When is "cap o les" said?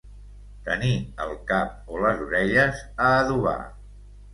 1.53-2.27